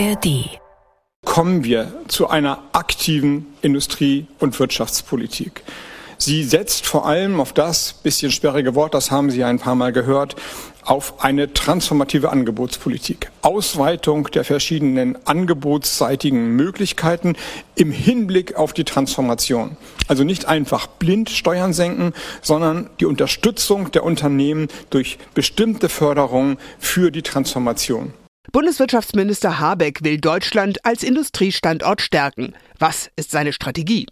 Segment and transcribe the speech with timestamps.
[0.00, 0.58] ARD.
[1.26, 5.62] Kommen wir zu einer aktiven Industrie- und Wirtschaftspolitik.
[6.16, 9.92] Sie setzt vor allem auf das bisschen sperrige Wort, das haben Sie ein paar Mal
[9.92, 10.36] gehört,
[10.84, 13.30] auf eine transformative Angebotspolitik.
[13.42, 17.36] Ausweitung der verschiedenen angebotsseitigen Möglichkeiten
[17.74, 19.76] im Hinblick auf die Transformation.
[20.08, 27.10] Also nicht einfach blind Steuern senken, sondern die Unterstützung der Unternehmen durch bestimmte Förderungen für
[27.10, 28.14] die Transformation.
[28.52, 32.54] Bundeswirtschaftsminister Habeck will Deutschland als Industriestandort stärken.
[32.78, 34.06] Was ist seine Strategie?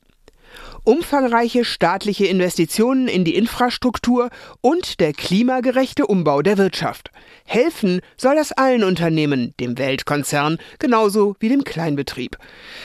[0.85, 4.31] umfangreiche staatliche Investitionen in die Infrastruktur
[4.63, 7.11] und der klimagerechte Umbau der Wirtschaft.
[7.45, 12.39] Helfen soll das allen Unternehmen, dem Weltkonzern genauso wie dem Kleinbetrieb.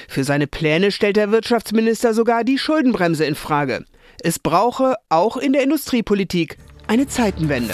[0.10, 3.86] Für seine Pläne stellt der Wirtschaftsminister sogar die Schuldenbremse in Frage.
[4.22, 6.58] Es brauche auch in der Industriepolitik
[6.88, 7.74] eine Zeitenwende.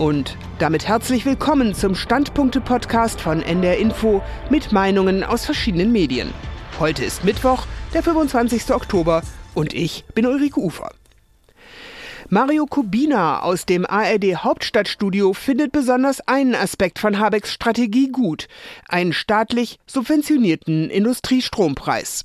[0.00, 6.32] Und damit herzlich willkommen zum Standpunkte-Podcast von NDR Info mit Meinungen aus verschiedenen Medien.
[6.78, 8.72] Heute ist Mittwoch, der 25.
[8.72, 9.20] Oktober
[9.52, 10.90] und ich bin Ulrike Ufer.
[12.30, 18.48] Mario Kubina aus dem ARD Hauptstadtstudio findet besonders einen Aspekt von Habecks Strategie gut,
[18.88, 22.24] einen staatlich subventionierten Industriestrompreis.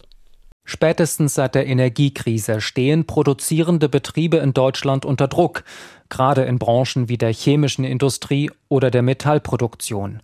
[0.65, 5.63] Spätestens seit der Energiekrise stehen produzierende Betriebe in Deutschland unter Druck,
[6.09, 10.21] gerade in Branchen wie der chemischen Industrie oder der Metallproduktion.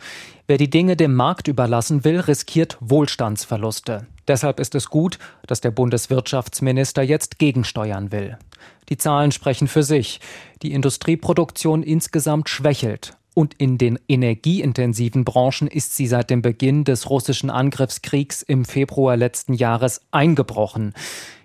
[0.47, 4.07] Wer die Dinge dem Markt überlassen will, riskiert Wohlstandsverluste.
[4.27, 8.37] Deshalb ist es gut, dass der Bundeswirtschaftsminister jetzt gegensteuern will.
[8.89, 10.19] Die Zahlen sprechen für sich.
[10.63, 17.09] Die Industrieproduktion insgesamt schwächelt und in den energieintensiven Branchen ist sie seit dem Beginn des
[17.09, 20.93] russischen Angriffskriegs im Februar letzten Jahres eingebrochen.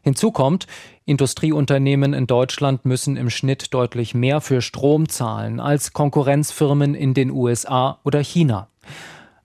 [0.02, 0.66] Hinzu kommt,
[1.04, 7.30] Industrieunternehmen in Deutschland müssen im Schnitt deutlich mehr für Strom zahlen als Konkurrenzfirmen in den
[7.30, 8.68] USA oder China.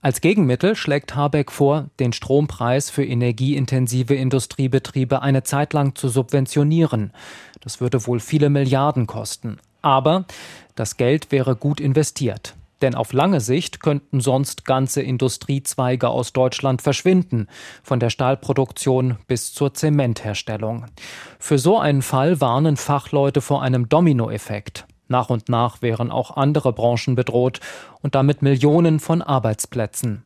[0.04, 7.14] Als Gegenmittel schlägt Habeck vor, den Strompreis für energieintensive Industriebetriebe eine Zeit lang zu subventionieren.
[7.60, 9.60] Das würde wohl viele Milliarden kosten.
[9.82, 10.26] Aber
[10.76, 12.56] das Geld wäre gut investiert.
[12.82, 17.48] Denn auf lange Sicht könnten sonst ganze Industriezweige aus Deutschland verschwinden,
[17.84, 20.86] von der Stahlproduktion bis zur Zementherstellung.
[21.38, 24.88] Für so einen Fall warnen Fachleute vor einem Dominoeffekt.
[25.08, 27.60] Nach und nach wären auch andere Branchen bedroht
[28.02, 30.24] und damit Millionen von Arbeitsplätzen.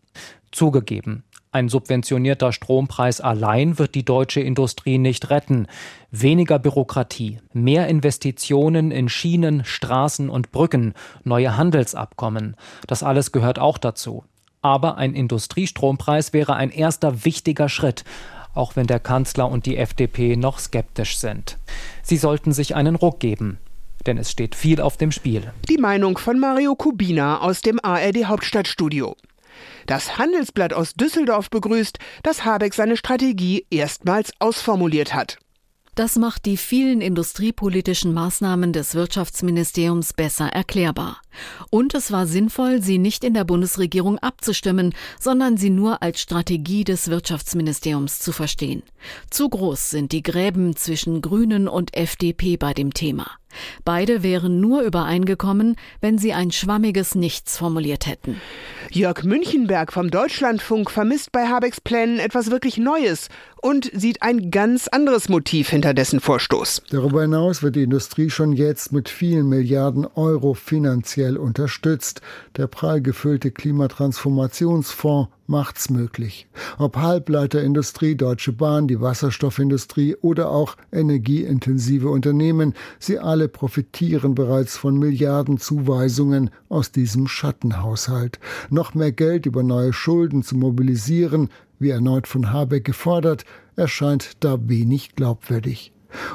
[0.55, 5.67] Zugegeben, ein subventionierter Strompreis allein wird die deutsche Industrie nicht retten.
[6.11, 10.93] Weniger Bürokratie, mehr Investitionen in Schienen, Straßen und Brücken,
[11.25, 12.55] neue Handelsabkommen,
[12.87, 14.23] das alles gehört auch dazu.
[14.61, 18.05] Aber ein Industriestrompreis wäre ein erster wichtiger Schritt,
[18.53, 21.57] auch wenn der Kanzler und die FDP noch skeptisch sind.
[22.01, 23.59] Sie sollten sich einen Ruck geben.
[24.05, 25.51] Denn es steht viel auf dem Spiel.
[25.67, 29.15] Die Meinung von Mario Kubina aus dem ARD Hauptstadtstudio.
[29.87, 35.37] Das Handelsblatt aus Düsseldorf begrüßt, dass Habeck seine Strategie erstmals ausformuliert hat.
[35.95, 41.21] Das macht die vielen industriepolitischen Maßnahmen des Wirtschaftsministeriums besser erklärbar.
[41.69, 46.83] Und es war sinnvoll, sie nicht in der Bundesregierung abzustimmen, sondern sie nur als Strategie
[46.83, 48.83] des Wirtschaftsministeriums zu verstehen.
[49.29, 53.27] Zu groß sind die Gräben zwischen Grünen und FDP bei dem Thema.
[53.83, 58.41] Beide wären nur übereingekommen, wenn sie ein schwammiges Nichts formuliert hätten.
[58.91, 63.29] Jörg Münchenberg vom Deutschlandfunk vermisst bei Habecks Plänen etwas wirklich Neues
[63.61, 66.83] und sieht ein ganz anderes Motiv hinter dessen Vorstoß.
[66.91, 72.21] Darüber hinaus wird die Industrie schon jetzt mit vielen Milliarden Euro finanziell unterstützt.
[72.55, 76.47] Der prall gefüllte Klimatransformationsfonds macht's möglich.
[76.77, 84.97] Ob Halbleiterindustrie, Deutsche Bahn, die Wasserstoffindustrie oder auch energieintensive Unternehmen, sie alle profitieren bereits von
[84.97, 88.39] Milliardenzuweisungen aus diesem Schattenhaushalt.
[88.69, 91.49] Noch mehr Geld über neue Schulden zu mobilisieren,
[91.79, 95.91] wie erneut von Habeck gefordert, erscheint da wenig glaubwürdig.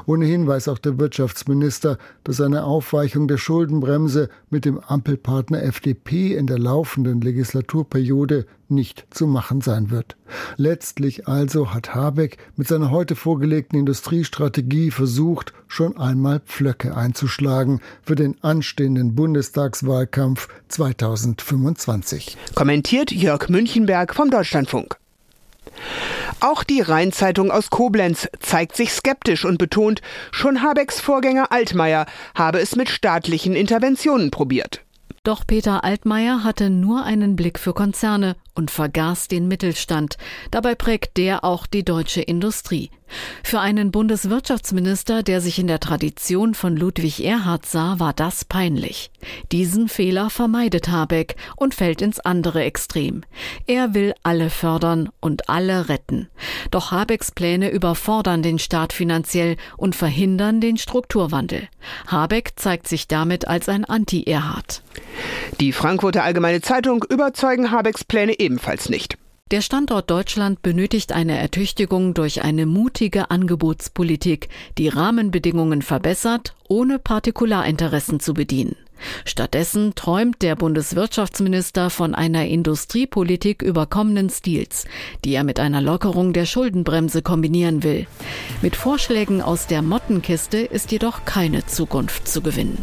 [0.07, 6.47] Ohnehin weiß auch der Wirtschaftsminister, dass eine Aufweichung der Schuldenbremse mit dem Ampelpartner FDP in
[6.47, 10.17] der laufenden Legislaturperiode nicht zu machen sein wird.
[10.57, 18.15] Letztlich also hat Habeck mit seiner heute vorgelegten Industriestrategie versucht, schon einmal Pflöcke einzuschlagen für
[18.15, 22.37] den anstehenden Bundestagswahlkampf 2025.
[22.55, 25.00] Kommentiert Jörg Münchenberg vom Deutschlandfunk.
[26.41, 30.01] Auch die Rheinzeitung aus Koblenz zeigt sich skeptisch und betont,
[30.31, 34.83] schon Habecks Vorgänger Altmaier habe es mit staatlichen Interventionen probiert.
[35.23, 40.17] Doch Peter Altmaier hatte nur einen Blick für Konzerne und vergaß den Mittelstand.
[40.51, 42.91] Dabei prägt der auch die deutsche Industrie.
[43.43, 49.11] Für einen Bundeswirtschaftsminister, der sich in der Tradition von Ludwig Erhard sah, war das peinlich.
[49.53, 53.23] Diesen Fehler vermeidet Habeck und fällt ins andere Extrem.
[53.67, 56.29] Er will alle fördern und alle retten.
[56.71, 61.69] Doch Habecks Pläne überfordern den Staat finanziell und verhindern den Strukturwandel.
[62.07, 64.83] Habeck zeigt sich damit als ein Anti-Erhard.
[65.61, 69.20] Die Frankfurter Allgemeine Zeitung überzeugen Habecks Pläne ebenfalls nicht.
[69.51, 74.49] Der Standort Deutschland benötigt eine Ertüchtigung durch eine mutige Angebotspolitik,
[74.79, 78.77] die Rahmenbedingungen verbessert, ohne Partikularinteressen zu bedienen.
[79.25, 84.85] Stattdessen träumt der Bundeswirtschaftsminister von einer Industriepolitik überkommenen Stils,
[85.25, 88.07] die er mit einer Lockerung der Schuldenbremse kombinieren will.
[88.63, 92.79] Mit Vorschlägen aus der Mottenkiste ist jedoch keine Zukunft zu gewinnen.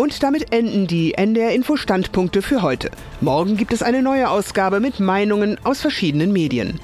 [0.00, 2.90] Und damit enden die NDR Info Standpunkte für heute.
[3.20, 6.80] Morgen gibt es eine neue Ausgabe mit Meinungen aus verschiedenen Medien.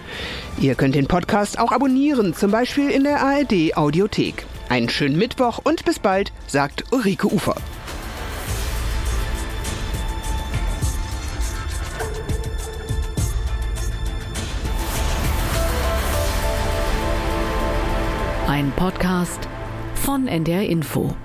[0.60, 4.44] Ihr könnt den Podcast auch abonnieren, zum Beispiel in der ARD Audiothek.
[4.68, 7.56] Einen schönen Mittwoch und bis bald, sagt Ulrike Ufer.
[18.46, 19.48] Ein Podcast
[19.94, 21.16] von NDR Info.